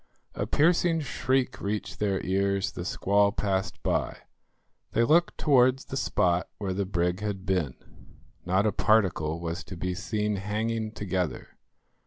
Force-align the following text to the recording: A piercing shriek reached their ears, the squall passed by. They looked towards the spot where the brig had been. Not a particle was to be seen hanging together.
A 0.33 0.47
piercing 0.47 0.99
shriek 1.01 1.61
reached 1.61 1.99
their 1.99 2.25
ears, 2.25 2.71
the 2.71 2.83
squall 2.85 3.31
passed 3.31 3.83
by. 3.83 4.17
They 4.93 5.03
looked 5.03 5.37
towards 5.37 5.85
the 5.85 5.95
spot 5.95 6.49
where 6.57 6.73
the 6.73 6.87
brig 6.87 7.19
had 7.19 7.45
been. 7.45 7.75
Not 8.43 8.65
a 8.65 8.71
particle 8.71 9.39
was 9.39 9.63
to 9.65 9.77
be 9.77 9.93
seen 9.93 10.37
hanging 10.37 10.91
together. 10.93 11.49